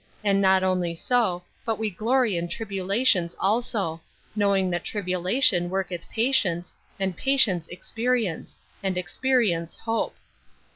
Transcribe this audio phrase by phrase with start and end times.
[0.23, 4.01] And not only so, but we glory in tribula tions also;
[4.35, 10.15] knowing that tribulation worketh patience; and patience, experience; and expe rience, hope."